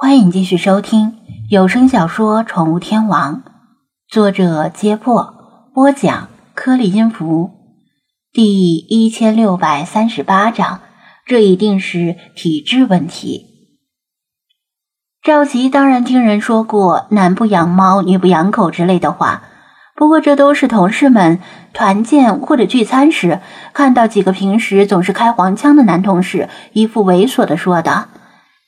[0.00, 1.16] 欢迎继续收听
[1.50, 3.34] 有声小说《宠物天王》，
[4.08, 5.34] 作者：揭破，
[5.74, 7.50] 播讲：颗粒音符，
[8.32, 10.82] 第一千六百三十八章。
[11.26, 13.46] 这一定是体质问题。
[15.20, 19.42] 赵琪当然听人说过“男不养猫，女不养狗”之类的话，
[19.96, 21.40] 不过这都是同事们
[21.72, 23.40] 团建或者聚餐时
[23.72, 28.10] 看到几个平时总是开黄腔的男同事一副猥琐的说的。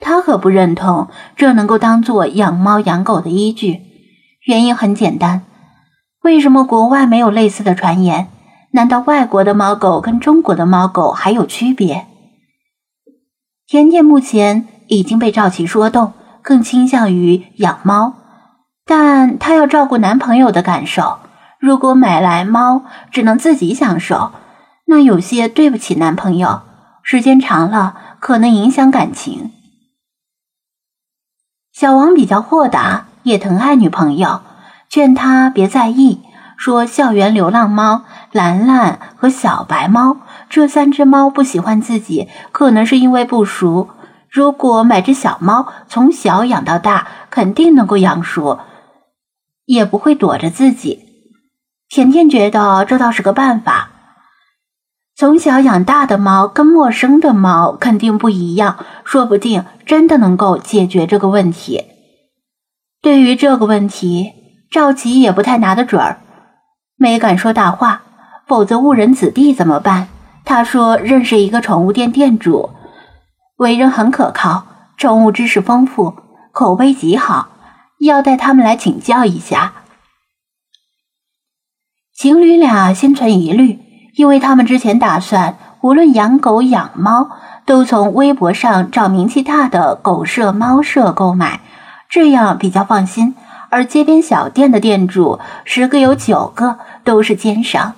[0.00, 3.82] 他可不认同这能够当做养猫养狗的依据，
[4.46, 5.42] 原因很简单：
[6.22, 8.28] 为什么国外没有类似的传言？
[8.72, 12.06] 难道外国的猫狗跟中国的猫狗还有区别？
[13.66, 18.14] 甜甜目前已经被赵琪说动，更倾向于养猫，
[18.86, 21.18] 但她要照顾男朋友的感受。
[21.58, 24.32] 如果买来猫只能自己享受，
[24.86, 26.62] 那有些对不起男朋友，
[27.02, 29.50] 时间长了可能影响感情。
[31.80, 34.42] 小王比较豁达，也疼爱女朋友，
[34.90, 36.20] 劝他别在意。
[36.58, 40.18] 说校园流浪猫兰兰和小白猫
[40.50, 43.88] 这三只猫不喜欢自己，可能是因为不熟。
[44.28, 48.58] 如果买只小猫，从小养到大，肯定能够养熟，
[49.64, 50.98] 也不会躲着自己。
[51.88, 53.89] 甜甜觉得这倒是个办法。
[55.20, 61.84] 从小养大的猫跟陌生的猫肯定不一样，说不定真的能够解决这个问题。
[63.02, 64.32] 对于这个问题，
[64.70, 66.22] 赵琪也不太拿得准儿，
[66.96, 68.00] 没敢说大话，
[68.46, 70.08] 否则误人子弟怎么办？
[70.46, 72.70] 他说认识一个宠物店店主，
[73.56, 76.14] 为人很可靠，宠物知识丰富，
[76.50, 77.50] 口碑极好，
[77.98, 79.74] 要带他们来请教一下。
[82.14, 83.89] 情侣俩心存疑虑。
[84.14, 87.30] 因为他们之前打算，无论养狗养猫，
[87.64, 91.60] 都从微博上找名气大的狗舍、猫舍购买，
[92.08, 93.34] 这样比较放心。
[93.68, 97.94] 而街边小店的店主，十个有九个都是奸商。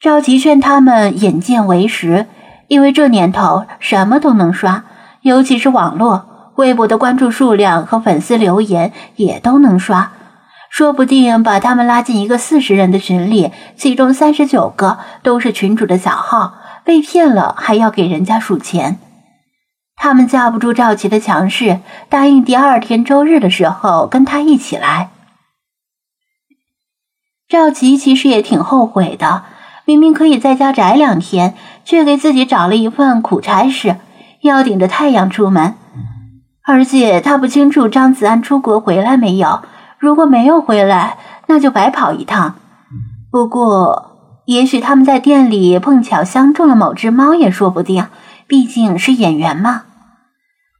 [0.00, 2.26] 赵琪劝他们眼见为实，
[2.66, 4.84] 因为这年头什么都能刷，
[5.22, 10.12] 尤其是网络，微博的关注数量和粉丝留言也都能刷。
[10.70, 18.98] 说不定把他们拉进一个四十人的群里，其中三十九个都是群主的小号，被骗了还要给人家数钱。
[19.96, 25.10] 他们架不住赵琪的强势，答应第二天周日的时候跟他一起来。
[27.48, 29.44] 赵琪其实也挺后悔的，
[29.86, 31.54] 明明可以在家宅两天，
[31.84, 33.96] 却给自己找了一份苦差事，
[34.42, 35.74] 要顶着太阳出门。
[36.64, 39.62] 而且他不清楚张子安出国回来没有。
[39.98, 42.54] 如果没有回来，那就白跑一趟。
[43.30, 48.06] 不过，也许他们在店里碰巧相中了某只猫也说不定，
[48.46, 49.82] 毕竟是演员嘛。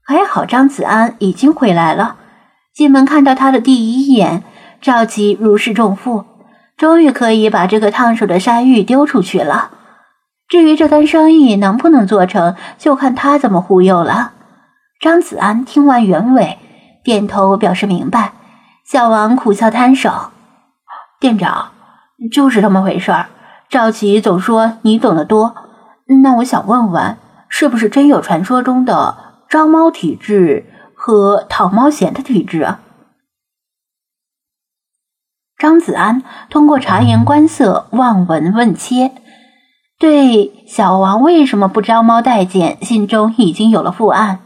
[0.06, 2.16] 还好张子安已经回来了。
[2.74, 4.44] 进门看到他的第一眼，
[4.80, 6.24] 赵吉如释重负，
[6.76, 9.72] 终于可以把这个烫手的山芋丢出去了。
[10.48, 14.32] 至于这单生意能不能做成，就看他怎么忽悠了。
[14.98, 16.56] 张子安听完原委，
[17.04, 18.32] 点头表示明白。
[18.90, 20.30] 小王苦笑摊手
[21.20, 21.72] ：“店长，
[22.32, 23.28] 就是这么回事儿。
[23.68, 25.54] 赵琪总说你懂得多，
[26.22, 27.18] 那我想问问，
[27.50, 32.80] 是不是真有传说中的招猫体质和讨猫嫌的体质啊？”
[35.58, 39.12] 张子安通过察言观色、望闻问切，
[39.98, 44.40] 对小王为什么不招猫待见，心中已经有了负案。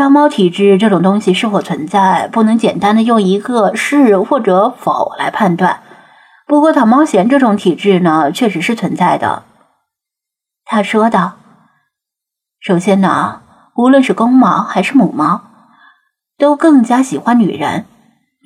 [0.00, 5.82] 招猫体质这种东西是否存在，不能简单的用一个是或者否来判断。
[6.46, 9.42] 不过讨猫嫌这种体质呢，确实是存在的。
[10.64, 11.34] 他说道
[12.60, 13.42] ：“首先呢，
[13.74, 15.42] 无论是公猫还是母猫，
[16.38, 17.84] 都更加喜欢女人。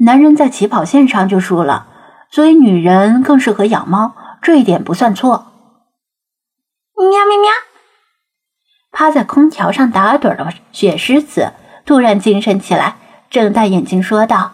[0.00, 1.86] 男人在起跑线上就输了，
[2.32, 5.46] 所以女人更适合养猫，这一点不算错。”
[6.98, 7.73] 喵喵喵。
[8.94, 11.52] 趴在空调上打盹的雪狮子
[11.84, 12.96] 突然精神起来，
[13.28, 14.52] 睁大眼睛说道：“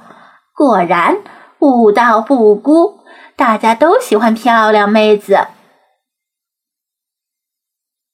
[0.56, 1.18] 果然，
[1.60, 3.00] 武道不孤，
[3.36, 5.46] 大家都喜欢漂亮妹子。”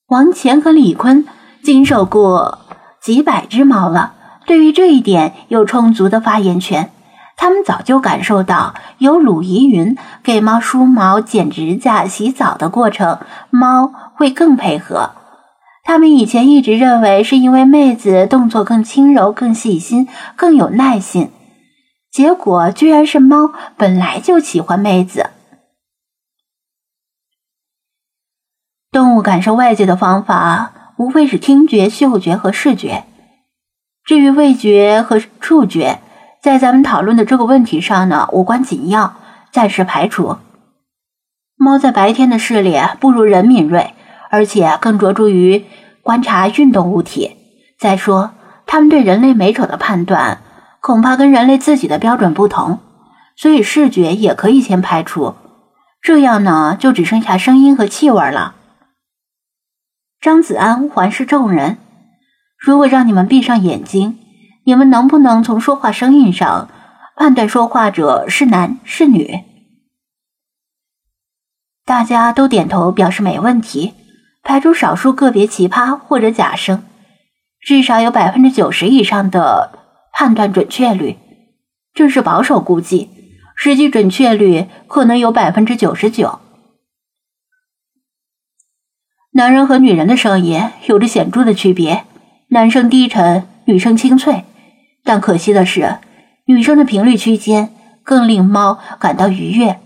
[0.09, 1.27] 王乾和李坤
[1.63, 2.59] 经手过
[3.01, 4.15] 几百只猫了，
[4.47, 6.91] 对于这一点有充足的发言权。
[7.37, 13.19] 他们早就感受到，有鲁怡云给猫梳毛、剪指甲、洗澡的过程，
[13.51, 15.11] 猫会更配合。
[15.87, 21.31] 他们以前一直认为是因为妹子动作更轻柔、更细心、更有耐心，
[22.11, 25.31] 结果居然是猫本来就喜欢妹子。
[28.91, 33.05] 动物感受外界的方法无非是听觉、嗅觉和视觉。
[34.05, 36.01] 至于味觉和触觉，
[36.43, 39.15] 在咱们讨论的这个问题上呢，无关紧要，
[39.53, 40.39] 暂时排除。
[41.55, 43.95] 猫在白天的视力不如人敏锐，
[44.37, 45.65] 而且更着重于
[46.03, 47.39] 观察运动物体。
[47.79, 48.33] 再说，
[48.67, 50.43] 他们对人类美丑的判断，
[50.83, 52.81] 恐怕跟人类自己的标准不同，
[53.35, 55.35] 所以视觉也可以先排除。
[56.03, 58.57] 这样呢，就只剩下声音和气味了。
[60.21, 61.79] 张子安环视众人，
[62.59, 64.19] 如果让你们闭上眼睛，
[64.65, 66.69] 你们能不能从说话声音上
[67.17, 69.41] 判断说话者是男是女？
[71.87, 73.95] 大家都点头表示没问题，
[74.47, 76.85] 排除少数个别奇葩或者假声，
[77.61, 79.73] 至少有百分之九十以上的
[80.13, 81.17] 判断准确率。
[81.93, 83.11] 这是保守估计，
[83.57, 86.39] 实际准确率可能有百分之九十九。
[89.33, 92.05] 男人和女人的声音有着显著的区别，
[92.51, 94.45] 男生低沉，女生清脆。
[95.03, 95.99] 但可惜的是，
[96.45, 99.81] 女生的频率区间更令猫感到愉悦，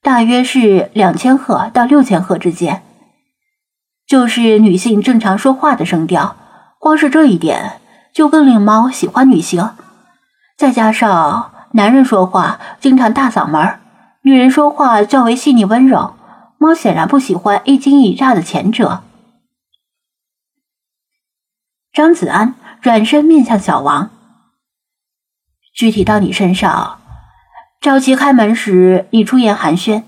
[0.00, 2.82] 大约是两千赫到六千赫之间，
[4.10, 6.34] 就是女性正常说话的声调。
[6.80, 7.80] 光是这一点
[8.12, 9.70] 就更令猫喜欢女性。
[10.58, 13.78] 再加上男人说话经常大嗓门，
[14.22, 16.16] 女人说话较为细腻温柔，
[16.58, 19.04] 猫显然不喜欢一惊一乍的前者。
[21.92, 24.10] 张子安转身面向小王。
[25.72, 26.98] 具体到你身上，
[27.80, 30.02] 赵琪开门时你出言寒暄，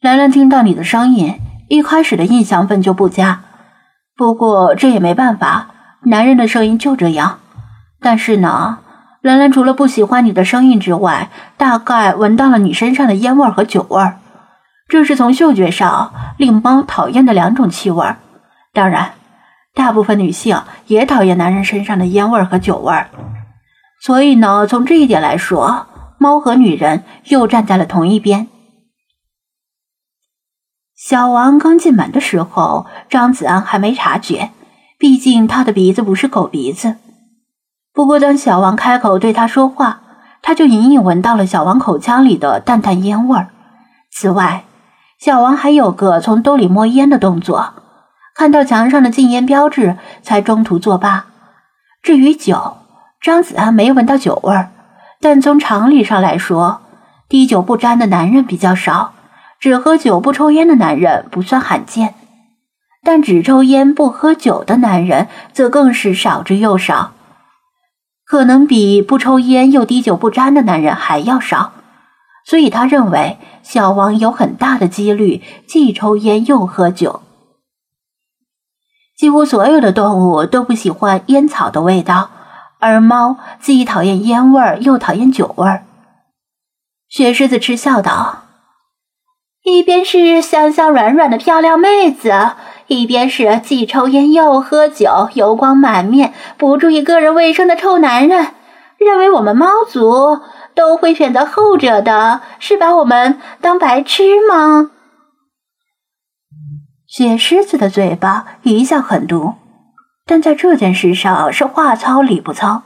[0.00, 1.34] 兰兰听到你的声音，
[1.70, 3.42] 一开始的印象分就不佳。
[4.16, 5.68] 不过这也没办法，
[6.02, 7.38] 男人的声音就这样。
[8.00, 8.78] 但是呢，
[9.22, 14.02] 兰兰除了不喜欢你的声音之外，大概闻到了你身上的烟味和酒味，
[14.88, 18.04] 这是从嗅觉上令猫讨厌的两种气味。
[18.72, 19.12] 当然，
[19.72, 22.92] 大部分女性也讨厌男人身上的烟味和酒味。
[24.02, 25.86] 所以呢，从这一点来说，
[26.18, 28.48] 猫和女人又站在了同一边。
[31.02, 34.50] 小王刚进门的时候，张子安还没察觉，
[34.98, 36.96] 毕竟他的鼻子不是狗鼻子。
[37.94, 40.02] 不过，当小王开口对他说话，
[40.42, 43.48] 他就隐隐闻到了小王口腔里的淡淡烟味儿。
[44.12, 44.64] 此外，
[45.18, 47.72] 小王还有个从兜里摸烟的动作，
[48.34, 51.24] 看到墙上的禁烟标志才中途作罢。
[52.02, 52.76] 至于酒，
[53.22, 54.70] 张子安没闻到酒味儿，
[55.18, 56.82] 但从常理上来说，
[57.26, 59.14] 滴酒不沾的男人比较少，
[59.60, 62.14] 只喝酒不抽烟的男人不算罕见，
[63.04, 67.12] 但只抽烟不喝酒的男人则更是少之又少，
[68.24, 71.74] 可能比不抽烟又滴酒不沾的男人还要少。
[72.46, 77.20] 所以他认为小王有很大的几率既抽烟又喝酒。
[79.16, 82.30] 几乎所有的动物都不喜欢烟草的味道。
[82.82, 85.84] 而猫既讨厌烟味儿，又讨厌酒味儿。
[87.10, 88.44] 雪狮子嗤笑道
[89.62, 92.32] ：“一边是香香软软的漂亮妹子，
[92.86, 98.54] 一边是既抽烟又喝酒、油光满面、不注意个人卫生的臭男人。
[98.98, 100.40] 认为我们猫族
[100.74, 104.90] 都会选择后者的，是把我们当白痴吗？”
[107.06, 109.54] 雪狮子的嘴巴一向狠毒。
[110.26, 112.82] 但在这件事上是话糙理不糙。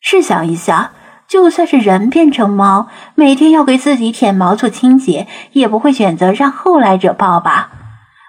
[0.00, 0.92] 试想一下，
[1.30, 7.70] 就算是人变成猫，每天要给自己舔毛做清洁，也不会选择让后来者抱吧？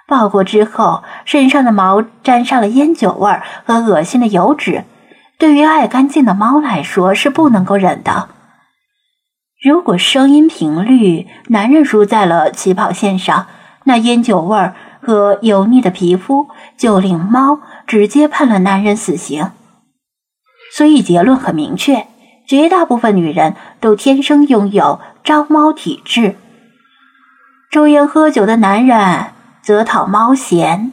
[0.08, 4.84] 抱过之后，身上的毛沾上了烟酒味儿和恶心的油脂，
[5.40, 8.30] 对于爱干净的猫来说是不能够忍的。
[9.64, 13.48] 如果声音频率男人输在了起跑线上，
[13.86, 17.60] 那烟酒味儿和油腻的皮肤就令猫。
[17.88, 19.52] 直接判了男人死刑，
[20.74, 22.08] 所以结论很明确：
[22.46, 26.36] 绝大部分女人都天生拥有招猫体质。
[27.72, 29.28] 抽烟喝酒的男人
[29.62, 30.92] 则讨猫嫌。